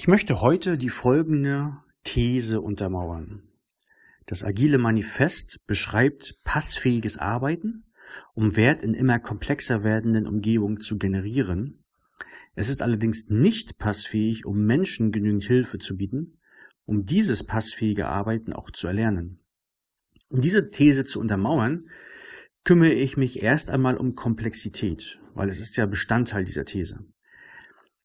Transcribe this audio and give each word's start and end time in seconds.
Ich 0.00 0.08
möchte 0.08 0.40
heute 0.40 0.78
die 0.78 0.88
folgende 0.88 1.76
These 2.04 2.62
untermauern. 2.62 3.42
Das 4.24 4.42
Agile 4.42 4.78
Manifest 4.78 5.58
beschreibt 5.66 6.36
passfähiges 6.42 7.18
Arbeiten, 7.18 7.84
um 8.32 8.56
Wert 8.56 8.82
in 8.82 8.94
immer 8.94 9.18
komplexer 9.18 9.84
werdenden 9.84 10.26
Umgebungen 10.26 10.80
zu 10.80 10.96
generieren. 10.96 11.84
Es 12.54 12.70
ist 12.70 12.80
allerdings 12.80 13.28
nicht 13.28 13.76
passfähig, 13.76 14.46
um 14.46 14.64
Menschen 14.64 15.12
genügend 15.12 15.44
Hilfe 15.44 15.76
zu 15.76 15.98
bieten, 15.98 16.38
um 16.86 17.04
dieses 17.04 17.44
passfähige 17.44 18.06
Arbeiten 18.06 18.54
auch 18.54 18.70
zu 18.70 18.86
erlernen. 18.86 19.40
Um 20.30 20.40
diese 20.40 20.70
These 20.70 21.04
zu 21.04 21.20
untermauern, 21.20 21.90
kümmere 22.64 22.94
ich 22.94 23.18
mich 23.18 23.42
erst 23.42 23.68
einmal 23.68 23.98
um 23.98 24.14
Komplexität, 24.14 25.20
weil 25.34 25.50
es 25.50 25.60
ist 25.60 25.76
ja 25.76 25.84
Bestandteil 25.84 26.44
dieser 26.44 26.64
These. 26.64 27.04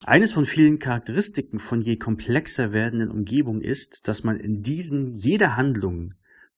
Eines 0.04 0.34
von 0.34 0.45
vielen 0.45 0.80
Charakteristiken 0.80 1.59
von 1.59 1.81
je 1.81 1.95
komplexer 1.95 2.73
werdenden 2.73 3.09
Umgebungen 3.09 3.62
ist, 3.62 4.08
dass 4.08 4.23
man 4.23 4.40
in 4.40 4.62
diesen 4.62 5.08
jede 5.08 5.55
Handlung 5.55 6.13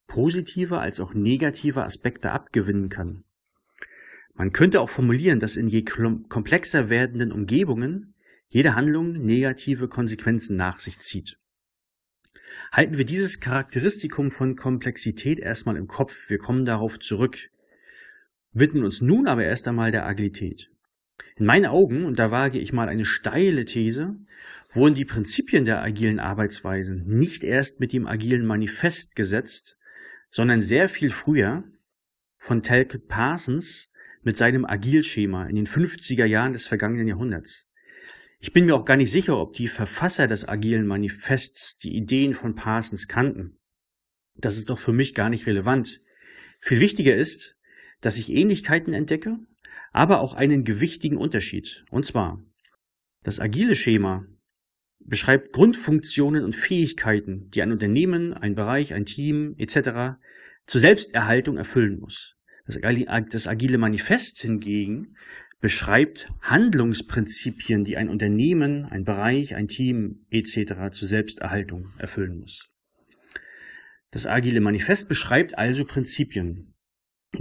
positive 0.08 0.80
als 0.80 1.00
auch 1.00 1.14
negative 1.14 1.84
Aspekte 1.84 2.32
abgewinnen 2.32 2.90
kann. 2.90 3.24
Man 4.34 4.52
könnte 4.52 4.82
auch 4.82 4.90
formulieren, 4.90 5.40
dass 5.40 5.58
in 5.58 5.68
je 5.68 5.84
komplexer 5.84 6.90
werdenden 6.90 7.32
Umgebungen 7.32 8.14
jede 8.50 8.76
Handlung 8.76 9.14
negative 9.14 9.88
Konsequenzen 9.88 10.56
nach 10.56 10.80
sich 10.80 11.00
zieht. 11.00 11.38
Halten 12.72 12.98
wir 12.98 13.06
dieses 13.06 13.40
Charakteristikum 13.40 14.30
von 14.30 14.56
Komplexität 14.56 15.40
erstmal 15.40 15.78
im 15.78 15.88
Kopf, 15.88 16.30
wir 16.30 16.38
kommen 16.38 16.66
darauf 16.66 17.00
zurück, 17.00 17.38
widmen 18.52 18.84
uns 18.84 19.02
nun 19.02 19.28
aber 19.28 19.44
erst 19.44 19.68
einmal 19.68 19.92
der 19.92 20.06
Agilität. 20.06 20.70
In 21.36 21.46
meinen 21.46 21.66
Augen, 21.66 22.06
und 22.06 22.20
da 22.20 22.32
wage 22.32 22.60
ich 22.60 22.74
mal 22.74 22.90
eine 22.90 23.06
steile 23.06 23.66
These, 23.66 24.16
wurden 24.72 24.96
die 24.96 25.06
Prinzipien 25.06 25.66
der 25.66 25.82
agilen 25.82 26.20
Arbeitsweise 26.20 26.94
nicht 26.94 27.44
erst 27.44 27.80
mit 27.80 27.94
dem 27.94 28.08
agilen 28.08 28.46
Manifest 28.46 29.16
gesetzt, 29.16 29.78
sondern 30.30 30.62
sehr 30.62 30.90
viel 30.90 31.10
früher 31.10 31.64
von 32.38 32.62
Talcott 32.64 33.08
Parsons 33.08 33.92
mit 34.22 34.38
seinem 34.38 34.66
Agilschema 34.66 35.48
in 35.48 35.56
den 35.56 35.68
50er 35.68 36.26
Jahren 36.26 36.54
des 36.54 36.68
vergangenen 36.68 37.08
Jahrhunderts. 37.08 37.68
Ich 38.40 38.54
bin 38.54 38.66
mir 38.66 38.76
auch 38.76 38.86
gar 38.86 38.98
nicht 38.98 39.12
sicher, 39.12 39.38
ob 39.38 39.54
die 39.54 39.68
Verfasser 39.68 40.28
des 40.28 40.48
agilen 40.48 40.86
Manifests 40.86 41.78
die 41.78 41.96
Ideen 41.96 42.34
von 42.34 42.54
Parsons 42.54 43.08
kannten. 43.08 43.58
Das 44.36 44.58
ist 44.58 44.70
doch 44.70 44.78
für 44.78 44.94
mich 44.94 45.16
gar 45.16 45.30
nicht 45.30 45.48
relevant. 45.48 46.02
Viel 46.60 46.80
wichtiger 46.80 47.16
ist, 47.16 47.58
dass 48.02 48.20
ich 48.20 48.32
Ähnlichkeiten 48.32 48.94
entdecke, 48.94 49.40
aber 49.98 50.22
auch 50.22 50.34
einen 50.34 50.64
gewichtigen 50.64 51.18
Unterschied. 51.18 51.84
Und 51.90 52.06
zwar, 52.06 52.40
das 53.24 53.40
agile 53.40 53.74
Schema 53.74 54.26
beschreibt 55.00 55.54
Grundfunktionen 55.54 56.44
und 56.44 56.56
Fähigkeiten, 56.56 57.50
die 57.50 57.64
ein 57.64 57.72
Unternehmen, 57.72 58.34
ein 58.34 58.54
Bereich, 58.54 58.94
ein 58.94 59.06
Team 59.06 59.56
etc. 59.58 60.20
zur 60.68 60.82
Selbsterhaltung 60.82 61.58
erfüllen 61.58 62.00
muss. 62.00 62.36
Das 62.68 62.78
agile 63.48 63.78
Manifest 63.80 64.40
hingegen 64.40 65.16
beschreibt 65.62 66.30
Handlungsprinzipien, 66.42 67.84
die 67.84 67.98
ein 67.98 68.10
Unternehmen, 68.10 68.86
ein 68.86 69.04
Bereich, 69.04 69.56
ein 69.56 69.68
Team 69.68 70.28
etc. 70.30 70.92
zur 70.92 71.08
Selbsterhaltung 71.08 71.90
erfüllen 71.98 72.38
muss. 72.38 72.70
Das 74.12 74.28
agile 74.28 74.62
Manifest 74.62 75.10
beschreibt 75.10 75.58
also 75.58 75.86
Prinzipien. 75.86 76.76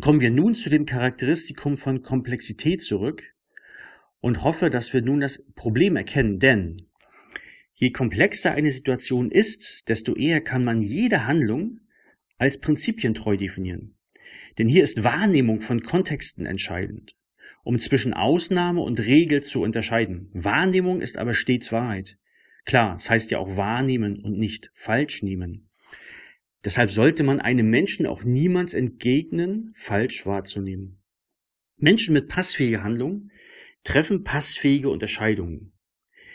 Kommen 0.01 0.21
wir 0.21 0.31
nun 0.31 0.55
zu 0.55 0.69
dem 0.69 0.85
Charakteristikum 0.85 1.77
von 1.77 2.03
Komplexität 2.03 2.83
zurück 2.83 3.23
und 4.21 4.43
hoffe, 4.43 4.71
dass 4.71 4.93
wir 4.93 5.03
nun 5.03 5.21
das 5.21 5.45
Problem 5.55 5.97
erkennen, 5.97 6.39
denn 6.39 6.77
je 7.75 7.91
komplexer 7.91 8.53
eine 8.53 8.71
Situation 8.71 9.31
ist, 9.31 9.89
desto 9.89 10.15
eher 10.15 10.41
kann 10.41 10.65
man 10.65 10.83
jede 10.83 11.27
Handlung 11.27 11.81
als 12.39 12.59
prinzipientreu 12.59 13.37
definieren. 13.37 13.97
Denn 14.59 14.69
hier 14.69 14.83
ist 14.83 15.05
Wahrnehmung 15.05 15.61
von 15.61 15.83
Kontexten 15.83 16.47
entscheidend 16.47 17.17
um 17.67 17.81
zwischen 17.81 18.15
Ausnahme 18.15 18.81
und 18.81 19.01
Regel 19.01 19.43
zu 19.43 19.61
unterscheiden. 19.61 20.31
Wahrnehmung 20.33 21.01
ist 21.01 21.19
aber 21.19 21.35
stets 21.35 21.73
Wahrheit. 21.73 22.17
Klar, 22.65 22.95
es 22.95 23.11
heißt 23.11 23.33
ja 23.33 23.41
auch 23.41 23.57
wahrnehmen 23.57 24.23
und 24.23 24.39
nicht 24.39 24.71
falsch 24.73 25.25
nehmen. 25.25 25.69
Deshalb 26.67 26.91
sollte 26.91 27.23
man 27.23 27.41
einem 27.41 27.71
Menschen 27.71 28.07
auch 28.07 28.25
niemals 28.25 28.75
entgegnen, 28.75 29.71
falsch 29.77 30.27
wahrzunehmen. 30.27 31.01
Menschen 31.77 32.13
mit 32.13 32.27
passfähiger 32.27 32.83
Handlung 32.83 33.31
treffen 33.85 34.25
passfähige 34.25 34.91
Unterscheidungen. 34.91 35.75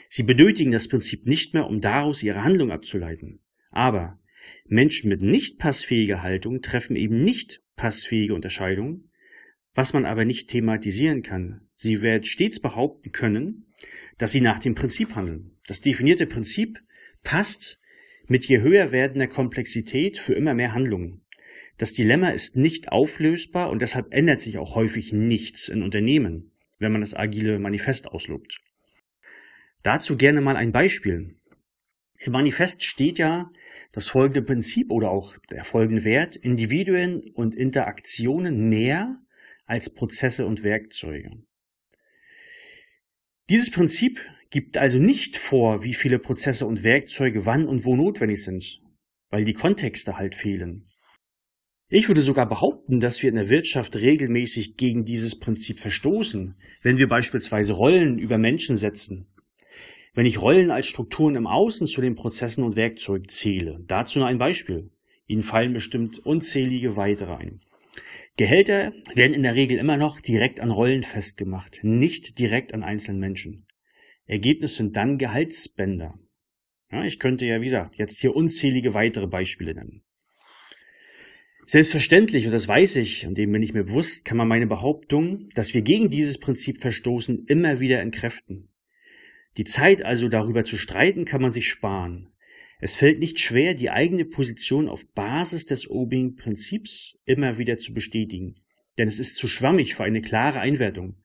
Sie 0.07 0.23
benötigen 0.23 0.71
das 0.71 0.87
Prinzip 0.87 1.25
nicht 1.25 1.53
mehr, 1.53 1.67
um 1.67 1.81
daraus 1.81 2.23
ihre 2.23 2.45
Handlung 2.45 2.71
abzuleiten. 2.71 3.41
Aber 3.71 4.21
Menschen 4.63 5.09
mit 5.09 5.21
nicht 5.21 5.59
passfähiger 5.59 6.21
Haltung 6.21 6.61
treffen 6.61 6.95
eben 6.95 7.25
nicht 7.25 7.61
passfähige 7.75 8.33
Unterscheidungen, 8.33 9.11
was 9.73 9.91
man 9.91 10.05
aber 10.05 10.23
nicht 10.23 10.49
thematisieren 10.49 11.23
kann. 11.23 11.67
Sie 11.75 12.01
werden 12.01 12.23
stets 12.23 12.61
behaupten 12.61 13.11
können, 13.11 13.65
dass 14.17 14.31
sie 14.31 14.39
nach 14.39 14.59
dem 14.59 14.75
Prinzip 14.75 15.13
handeln. 15.13 15.57
Das 15.67 15.81
definierte 15.81 16.25
Prinzip 16.25 16.79
passt 17.21 17.80
mit 18.31 18.45
je 18.45 18.61
höher 18.61 18.93
werdender 18.93 19.27
Komplexität 19.27 20.17
für 20.17 20.33
immer 20.33 20.53
mehr 20.53 20.73
Handlungen. 20.73 21.21
Das 21.77 21.91
Dilemma 21.91 22.29
ist 22.29 22.55
nicht 22.55 22.89
auflösbar 22.89 23.69
und 23.69 23.81
deshalb 23.81 24.13
ändert 24.13 24.39
sich 24.39 24.57
auch 24.57 24.73
häufig 24.75 25.11
nichts 25.11 25.67
in 25.67 25.83
Unternehmen, 25.83 26.53
wenn 26.79 26.93
man 26.93 27.01
das 27.01 27.13
agile 27.13 27.59
Manifest 27.59 28.07
auslobt. 28.07 28.61
Dazu 29.83 30.15
gerne 30.15 30.39
mal 30.39 30.55
ein 30.55 30.71
Beispiel. 30.71 31.35
Im 32.19 32.31
Manifest 32.31 32.85
steht 32.85 33.17
ja 33.17 33.51
das 33.91 34.07
folgende 34.07 34.43
Prinzip 34.43 34.91
oder 34.91 35.11
auch 35.11 35.35
der 35.49 35.65
folgende 35.65 36.05
Wert, 36.05 36.37
Individuen 36.37 37.31
und 37.33 37.53
Interaktionen 37.53 38.69
mehr 38.69 39.19
als 39.65 39.93
Prozesse 39.93 40.45
und 40.45 40.63
Werkzeuge. 40.63 41.31
Dieses 43.49 43.71
Prinzip 43.71 44.21
gibt 44.51 44.77
also 44.77 44.99
nicht 44.99 45.37
vor, 45.37 45.83
wie 45.83 45.93
viele 45.93 46.19
Prozesse 46.19 46.67
und 46.67 46.83
Werkzeuge 46.83 47.45
wann 47.45 47.67
und 47.67 47.85
wo 47.85 47.95
notwendig 47.95 48.43
sind, 48.43 48.81
weil 49.29 49.45
die 49.45 49.53
Kontexte 49.53 50.17
halt 50.17 50.35
fehlen. 50.35 50.87
Ich 51.89 52.07
würde 52.07 52.21
sogar 52.21 52.47
behaupten, 52.47 52.99
dass 52.99 53.21
wir 53.21 53.29
in 53.29 53.35
der 53.35 53.49
Wirtschaft 53.49 53.95
regelmäßig 53.95 54.77
gegen 54.77 55.03
dieses 55.03 55.39
Prinzip 55.39 55.79
verstoßen, 55.79 56.55
wenn 56.83 56.97
wir 56.97 57.07
beispielsweise 57.07 57.73
Rollen 57.73 58.17
über 58.19 58.37
Menschen 58.37 58.77
setzen. 58.77 59.27
Wenn 60.13 60.25
ich 60.25 60.41
Rollen 60.41 60.71
als 60.71 60.87
Strukturen 60.87 61.35
im 61.35 61.47
Außen 61.47 61.87
zu 61.87 62.01
den 62.01 62.15
Prozessen 62.15 62.63
und 62.63 62.75
Werkzeugen 62.75 63.29
zähle, 63.29 63.79
dazu 63.87 64.19
nur 64.19 64.27
ein 64.27 64.37
Beispiel. 64.37 64.91
Ihnen 65.27 65.43
fallen 65.43 65.71
bestimmt 65.71 66.19
unzählige 66.19 66.97
weitere 66.97 67.35
ein. 67.35 67.61
Gehälter 68.35 68.91
werden 69.15 69.33
in 69.33 69.43
der 69.43 69.55
Regel 69.55 69.77
immer 69.77 69.95
noch 69.95 70.19
direkt 70.19 70.59
an 70.59 70.71
Rollen 70.71 71.03
festgemacht, 71.03 71.79
nicht 71.83 72.39
direkt 72.39 72.73
an 72.73 72.83
einzelnen 72.83 73.19
Menschen. 73.19 73.65
Ergebnis 74.31 74.77
sind 74.77 74.95
dann 74.95 75.17
Gehaltsbänder. 75.17 76.17
Ja, 76.89 77.03
ich 77.03 77.19
könnte 77.19 77.45
ja, 77.45 77.59
wie 77.59 77.65
gesagt, 77.65 77.97
jetzt 77.97 78.21
hier 78.21 78.33
unzählige 78.33 78.93
weitere 78.93 79.27
Beispiele 79.27 79.75
nennen. 79.75 80.03
Selbstverständlich, 81.65 82.45
und 82.45 82.53
das 82.53 82.65
weiß 82.65 82.95
ich, 82.95 83.27
und 83.27 83.37
dem 83.37 83.51
bin 83.51 83.61
ich 83.61 83.73
mir 83.73 83.83
bewusst, 83.83 84.23
kann 84.23 84.37
man 84.37 84.47
meine 84.47 84.67
Behauptung, 84.67 85.49
dass 85.53 85.73
wir 85.73 85.81
gegen 85.81 86.09
dieses 86.09 86.37
Prinzip 86.37 86.77
verstoßen, 86.77 87.45
immer 87.47 87.81
wieder 87.81 87.99
entkräften. 87.99 88.69
Die 89.57 89.65
Zeit 89.65 90.01
also 90.01 90.29
darüber 90.29 90.63
zu 90.63 90.77
streiten, 90.77 91.25
kann 91.25 91.41
man 91.41 91.51
sich 91.51 91.67
sparen. 91.67 92.29
Es 92.79 92.95
fällt 92.95 93.19
nicht 93.19 93.37
schwer, 93.37 93.73
die 93.73 93.89
eigene 93.89 94.23
Position 94.23 94.87
auf 94.87 95.11
Basis 95.13 95.65
des 95.65 95.89
obigen 95.89 96.35
Prinzips 96.35 97.19
immer 97.25 97.57
wieder 97.57 97.75
zu 97.75 97.93
bestätigen, 97.93 98.55
denn 98.97 99.09
es 99.09 99.19
ist 99.19 99.35
zu 99.35 99.49
schwammig 99.49 99.93
für 99.93 100.03
eine 100.03 100.21
klare 100.21 100.61
Einwertung, 100.61 101.20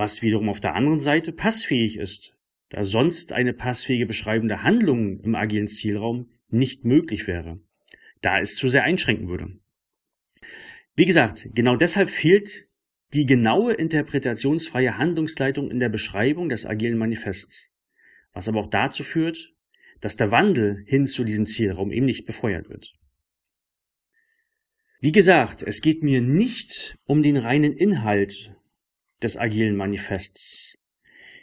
was 0.00 0.22
wiederum 0.22 0.48
auf 0.48 0.60
der 0.60 0.74
anderen 0.74 0.98
Seite 0.98 1.30
passfähig 1.30 1.98
ist, 1.98 2.34
da 2.70 2.82
sonst 2.82 3.34
eine 3.34 3.52
passfähige 3.52 4.06
beschreibende 4.06 4.62
Handlung 4.62 5.20
im 5.20 5.34
agilen 5.34 5.68
Zielraum 5.68 6.30
nicht 6.48 6.86
möglich 6.86 7.26
wäre, 7.26 7.60
da 8.22 8.40
es 8.40 8.54
zu 8.54 8.68
sehr 8.68 8.82
einschränken 8.82 9.28
würde. 9.28 9.58
Wie 10.96 11.04
gesagt, 11.04 11.50
genau 11.54 11.76
deshalb 11.76 12.08
fehlt 12.08 12.66
die 13.12 13.26
genaue 13.26 13.74
interpretationsfreie 13.74 14.96
Handlungsleitung 14.96 15.70
in 15.70 15.80
der 15.80 15.90
Beschreibung 15.90 16.48
des 16.48 16.64
agilen 16.64 16.96
Manifests, 16.96 17.70
was 18.32 18.48
aber 18.48 18.60
auch 18.60 18.70
dazu 18.70 19.04
führt, 19.04 19.52
dass 20.00 20.16
der 20.16 20.30
Wandel 20.30 20.82
hin 20.86 21.04
zu 21.04 21.24
diesem 21.24 21.44
Zielraum 21.44 21.92
eben 21.92 22.06
nicht 22.06 22.24
befeuert 22.24 22.70
wird. 22.70 22.90
Wie 25.00 25.12
gesagt, 25.12 25.62
es 25.62 25.82
geht 25.82 26.02
mir 26.02 26.22
nicht 26.22 26.96
um 27.04 27.22
den 27.22 27.36
reinen 27.36 27.74
Inhalt 27.74 28.54
des 29.22 29.36
agilen 29.36 29.76
Manifests. 29.76 30.76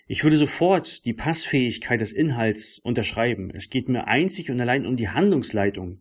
Ich 0.07 0.24
würde 0.24 0.38
sofort 0.38 1.06
die 1.06 1.13
Passfähigkeit 1.13 2.00
des 2.00 2.13
Inhalts 2.13 2.79
unterschreiben. 2.79 3.51
Es 3.53 3.69
geht 3.69 3.89
mir 3.89 4.07
einzig 4.07 4.50
und 4.50 4.59
allein 4.62 4.85
um 4.85 4.95
die 4.95 5.09
Handlungsleitung 5.09 6.00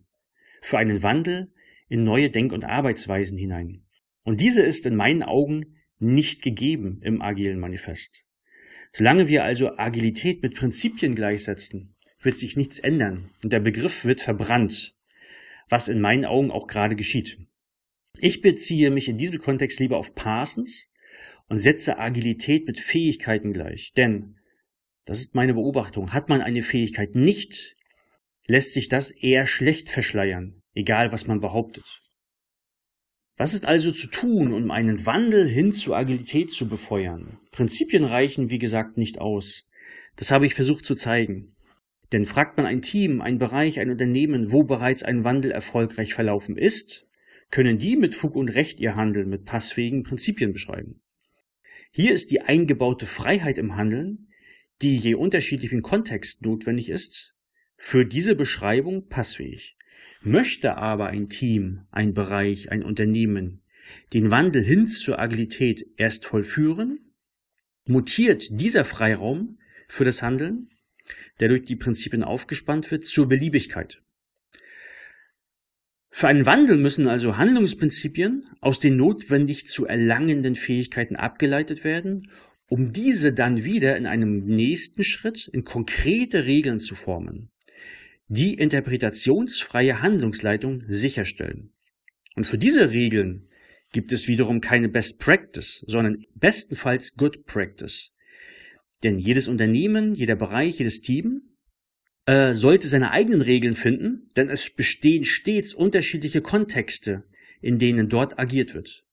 für 0.61 0.77
einen 0.77 1.03
Wandel 1.03 1.51
in 1.89 2.03
neue 2.03 2.29
Denk- 2.29 2.53
und 2.53 2.65
Arbeitsweisen 2.65 3.37
hinein. 3.37 3.83
Und 4.23 4.41
diese 4.41 4.61
ist 4.61 4.85
in 4.85 4.95
meinen 4.95 5.23
Augen 5.23 5.77
nicht 5.99 6.41
gegeben 6.41 7.01
im 7.03 7.21
agilen 7.21 7.59
Manifest. 7.59 8.25
Solange 8.91 9.27
wir 9.27 9.43
also 9.43 9.77
Agilität 9.77 10.41
mit 10.41 10.55
Prinzipien 10.55 11.15
gleichsetzen, 11.15 11.95
wird 12.21 12.37
sich 12.37 12.55
nichts 12.57 12.79
ändern 12.79 13.29
und 13.43 13.53
der 13.53 13.59
Begriff 13.59 14.05
wird 14.05 14.21
verbrannt, 14.21 14.95
was 15.69 15.87
in 15.87 16.01
meinen 16.01 16.25
Augen 16.25 16.51
auch 16.51 16.67
gerade 16.67 16.95
geschieht. 16.95 17.37
Ich 18.19 18.41
beziehe 18.41 18.89
mich 18.89 19.09
in 19.09 19.17
diesem 19.17 19.39
Kontext 19.39 19.79
lieber 19.79 19.97
auf 19.97 20.15
Parsons 20.15 20.89
und 21.49 21.59
setze 21.59 21.97
Agilität 21.97 22.67
mit 22.67 22.79
Fähigkeiten 22.79 23.53
gleich. 23.53 23.93
Denn, 23.95 24.35
das 25.05 25.19
ist 25.19 25.35
meine 25.35 25.53
Beobachtung, 25.53 26.13
hat 26.13 26.29
man 26.29 26.41
eine 26.41 26.61
Fähigkeit 26.61 27.15
nicht, 27.15 27.75
lässt 28.47 28.73
sich 28.73 28.87
das 28.87 29.11
eher 29.11 29.45
schlecht 29.45 29.89
verschleiern, 29.89 30.61
egal 30.73 31.11
was 31.11 31.27
man 31.27 31.39
behauptet. 31.39 32.01
Was 33.37 33.53
ist 33.53 33.67
also 33.67 33.91
zu 33.91 34.07
tun, 34.07 34.51
um 34.51 34.71
einen 34.71 35.05
Wandel 35.05 35.47
hin 35.47 35.71
zu 35.71 35.93
Agilität 35.93 36.51
zu 36.51 36.67
befeuern? 36.67 37.37
Prinzipien 37.51 38.03
reichen, 38.03 38.49
wie 38.49 38.57
gesagt, 38.57 38.97
nicht 38.97 39.19
aus. 39.19 39.67
Das 40.15 40.31
habe 40.31 40.47
ich 40.47 40.55
versucht 40.55 40.85
zu 40.85 40.95
zeigen. 40.95 41.55
Denn 42.11 42.25
fragt 42.25 42.57
man 42.57 42.65
ein 42.65 42.81
Team, 42.81 43.21
ein 43.21 43.37
Bereich, 43.37 43.79
ein 43.79 43.91
Unternehmen, 43.91 44.51
wo 44.51 44.63
bereits 44.63 45.03
ein 45.03 45.23
Wandel 45.23 45.51
erfolgreich 45.51 46.13
verlaufen 46.13 46.57
ist, 46.57 47.05
können 47.51 47.77
die 47.77 47.95
mit 47.95 48.15
Fug 48.15 48.35
und 48.35 48.49
Recht 48.49 48.79
ihr 48.79 48.95
Handeln 48.95 49.29
mit 49.29 49.45
passfähigen 49.45 50.03
Prinzipien 50.03 50.53
beschreiben. 50.53 51.01
Hier 51.99 52.13
ist 52.13 52.29
die 52.29 52.41
eingebaute 52.41 53.07
Freiheit 53.07 53.57
im 53.57 53.75
Handeln, 53.75 54.27
die 54.83 54.97
je 54.97 55.15
unterschiedlichen 55.15 55.81
Kontext 55.81 56.45
notwendig 56.45 56.89
ist, 56.89 57.33
für 57.75 58.05
diese 58.05 58.35
Beschreibung 58.35 59.07
passfähig. 59.07 59.79
Möchte 60.21 60.77
aber 60.77 61.07
ein 61.07 61.27
Team, 61.27 61.87
ein 61.89 62.13
Bereich, 62.13 62.71
ein 62.71 62.83
Unternehmen 62.83 63.63
den 64.13 64.29
Wandel 64.29 64.63
hin 64.63 64.85
zur 64.85 65.17
Agilität 65.17 65.87
erst 65.97 66.27
vollführen, 66.27 66.99
mutiert 67.85 68.45
dieser 68.51 68.85
Freiraum 68.85 69.57
für 69.87 70.05
das 70.05 70.21
Handeln, 70.21 70.69
der 71.39 71.47
durch 71.47 71.63
die 71.63 71.77
Prinzipien 71.77 72.23
aufgespannt 72.23 72.91
wird, 72.91 73.07
zur 73.07 73.27
Beliebigkeit. 73.27 74.03
Für 76.09 76.27
einen 76.27 76.45
Wandel 76.45 76.77
müssen 76.77 77.07
also 77.07 77.37
Handlungsprinzipien 77.37 78.45
aus 78.61 78.79
den 78.79 78.97
notwendig 78.97 79.67
zu 79.67 79.85
erlangenden 79.85 80.55
Fähigkeiten 80.55 81.15
abgeleitet 81.15 81.83
werden, 81.83 82.31
um 82.69 82.91
diese 82.91 83.33
dann 83.33 83.63
wieder 83.63 83.97
in 83.97 84.05
einem 84.05 84.45
nächsten 84.45 85.03
Schritt 85.03 85.47
in 85.47 85.63
konkrete 85.63 86.45
Regeln 86.45 86.79
zu 86.79 86.95
formen 86.95 87.49
die 88.27 88.55
interpretationsfreie 88.55 90.01
Handlungsleitung 90.01 90.83
sicherstellen. 90.87 91.71
Und 92.35 92.45
für 92.45 92.57
diese 92.57 92.91
Regeln 92.91 93.47
gibt 93.93 94.11
es 94.11 94.27
wiederum 94.27 94.59
keine 94.59 94.89
Best 94.89 95.19
Practice, 95.19 95.83
sondern 95.87 96.25
bestenfalls 96.35 97.15
Good 97.15 97.45
Practice. 97.45 98.11
Denn 99.03 99.15
jedes 99.15 99.47
Unternehmen, 99.47 100.13
jeder 100.13 100.35
Bereich, 100.35 100.79
jedes 100.79 101.01
Team 101.01 101.46
äh, 102.27 102.53
sollte 102.53 102.87
seine 102.87 103.09
eigenen 103.09 103.41
Regeln 103.41 103.73
finden, 103.73 104.29
denn 104.35 104.49
es 104.49 104.69
bestehen 104.69 105.23
stets 105.23 105.73
unterschiedliche 105.73 106.41
Kontexte, 106.41 107.23
in 107.59 107.79
denen 107.79 108.07
dort 108.07 108.37
agiert 108.37 108.75
wird. 108.75 109.03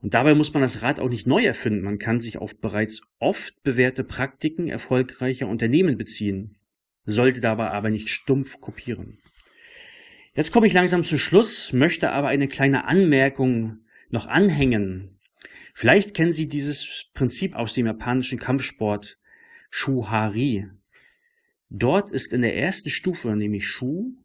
Und 0.00 0.14
dabei 0.14 0.34
muss 0.34 0.54
man 0.54 0.62
das 0.62 0.80
Rad 0.80 0.98
auch 0.98 1.10
nicht 1.10 1.26
neu 1.26 1.44
erfinden. 1.44 1.82
Man 1.82 1.98
kann 1.98 2.20
sich 2.20 2.38
auf 2.38 2.58
bereits 2.58 3.02
oft 3.18 3.62
bewährte 3.62 4.02
Praktiken 4.02 4.68
erfolgreicher 4.68 5.46
Unternehmen 5.46 5.98
beziehen 5.98 6.56
sollte 7.10 7.40
dabei 7.40 7.70
aber 7.70 7.90
nicht 7.90 8.08
stumpf 8.08 8.60
kopieren. 8.60 9.18
Jetzt 10.34 10.52
komme 10.52 10.66
ich 10.66 10.72
langsam 10.72 11.02
zum 11.02 11.18
Schluss, 11.18 11.72
möchte 11.72 12.12
aber 12.12 12.28
eine 12.28 12.48
kleine 12.48 12.84
Anmerkung 12.84 13.78
noch 14.10 14.26
anhängen. 14.26 15.18
Vielleicht 15.74 16.14
kennen 16.14 16.32
Sie 16.32 16.48
dieses 16.48 17.06
Prinzip 17.14 17.54
aus 17.54 17.74
dem 17.74 17.86
japanischen 17.86 18.38
Kampfsport 18.38 19.18
Shuhari. 19.70 20.68
Dort 21.70 22.10
ist 22.10 22.32
in 22.32 22.42
der 22.42 22.56
ersten 22.56 22.90
Stufe, 22.90 23.34
nämlich 23.36 23.66
Shu, 23.66 24.16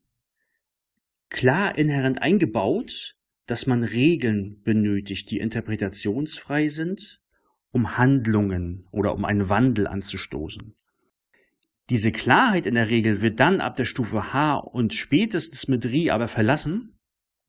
klar 1.29 1.77
inhärent 1.77 2.21
eingebaut, 2.21 3.15
dass 3.45 3.67
man 3.67 3.83
Regeln 3.83 4.61
benötigt, 4.63 5.29
die 5.29 5.37
interpretationsfrei 5.37 6.67
sind, 6.67 7.21
um 7.71 7.97
Handlungen 7.97 8.87
oder 8.91 9.13
um 9.13 9.25
einen 9.25 9.47
Wandel 9.47 9.85
anzustoßen. 9.85 10.75
Diese 11.91 12.11
Klarheit 12.11 12.65
in 12.65 12.73
der 12.73 12.89
Regel 12.89 13.21
wird 13.21 13.39
dann 13.39 13.61
ab 13.61 13.75
der 13.75 13.85
Stufe 13.85 14.33
H 14.33 14.55
und 14.55 14.95
spätestens 14.95 15.67
mit 15.67 15.85
Ri 15.85 16.09
aber 16.09 16.27
verlassen, 16.27 16.97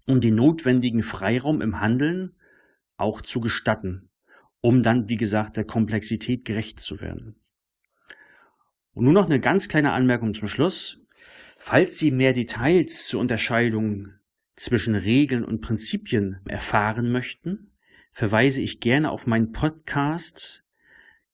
um 0.07 0.21
den 0.21 0.35
notwendigen 0.35 1.03
Freiraum 1.03 1.63
im 1.63 1.81
Handeln 1.81 2.37
auch 2.99 3.23
zu 3.23 3.41
gestatten, 3.41 4.11
um 4.61 4.83
dann, 4.83 5.09
wie 5.09 5.17
gesagt, 5.17 5.57
der 5.57 5.65
Komplexität 5.65 6.45
gerecht 6.45 6.81
zu 6.81 7.01
werden. 7.01 7.37
Und 8.97 9.05
nur 9.05 9.13
noch 9.13 9.27
eine 9.27 9.41
ganz 9.41 9.69
kleine 9.69 9.93
Anmerkung 9.93 10.33
zum 10.33 10.49
Schluss. 10.49 10.99
Falls 11.59 11.99
Sie 11.99 12.11
mehr 12.11 12.33
Details 12.33 13.07
zur 13.07 13.21
Unterscheidung 13.21 14.15
zwischen 14.55 14.95
Regeln 14.95 15.45
und 15.45 15.61
Prinzipien 15.61 16.41
erfahren 16.49 17.13
möchten, 17.13 17.73
verweise 18.11 18.63
ich 18.63 18.81
gerne 18.81 19.11
auf 19.11 19.27
meinen 19.27 19.53
Podcast 19.53 20.65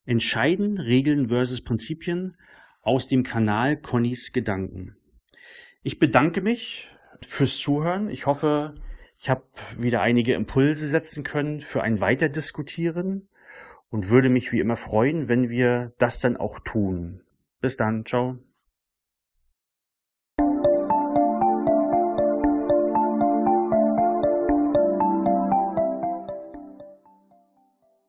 Entscheiden, 0.06 0.76
Regeln 0.76 1.28
versus 1.28 1.60
Prinzipien 1.60 2.36
aus 2.80 3.06
dem 3.06 3.22
Kanal 3.22 3.76
Connys 3.76 4.32
Gedanken. 4.32 4.96
Ich 5.84 6.00
bedanke 6.00 6.40
mich 6.40 6.90
fürs 7.20 7.58
Zuhören. 7.58 8.10
Ich 8.10 8.26
hoffe, 8.26 8.74
ich 9.20 9.30
habe 9.30 9.44
wieder 9.78 10.00
einige 10.00 10.34
Impulse 10.34 10.88
setzen 10.88 11.22
können 11.22 11.60
für 11.60 11.84
ein 11.84 12.00
Weiterdiskutieren 12.00 13.28
und 13.88 14.08
würde 14.08 14.30
mich 14.30 14.50
wie 14.50 14.58
immer 14.58 14.74
freuen, 14.74 15.28
wenn 15.28 15.48
wir 15.48 15.92
das 15.98 16.18
dann 16.18 16.36
auch 16.36 16.58
tun. 16.58 17.21
Bis 17.62 17.76
dann, 17.78 18.04
ciao. 18.04 18.38